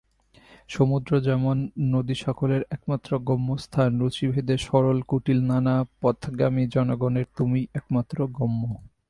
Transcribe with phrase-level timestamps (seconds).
[0.69, 1.55] সমুদ্র যেমন
[1.91, 8.61] নদীসকলের একমাত্র গম্যস্থান, রুচিভেদে সরল-কুটিল নানাপথগামী জনগণের তুমিই একমাত্র গম্য।